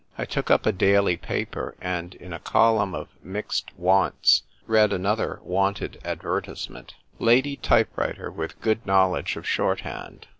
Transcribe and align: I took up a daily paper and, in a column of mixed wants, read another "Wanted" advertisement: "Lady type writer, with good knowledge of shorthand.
I 0.17 0.25
took 0.25 0.49
up 0.49 0.65
a 0.65 0.71
daily 0.71 1.15
paper 1.15 1.75
and, 1.79 2.15
in 2.15 2.33
a 2.33 2.39
column 2.39 2.95
of 2.95 3.09
mixed 3.23 3.69
wants, 3.77 4.41
read 4.65 4.91
another 4.91 5.39
"Wanted" 5.43 5.99
advertisement: 6.03 6.95
"Lady 7.19 7.55
type 7.57 7.95
writer, 7.95 8.31
with 8.31 8.59
good 8.61 8.83
knowledge 8.87 9.35
of 9.35 9.47
shorthand. 9.47 10.25